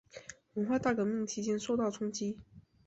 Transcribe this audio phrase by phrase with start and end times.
[0.55, 2.35] 文化大革命期间受到冲击。